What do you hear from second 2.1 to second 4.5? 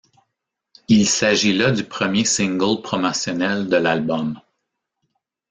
single promotionnel de l'album.